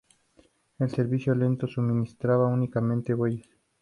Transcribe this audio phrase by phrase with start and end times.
[0.79, 3.47] El servicio lento suministraba únicamente bueyes.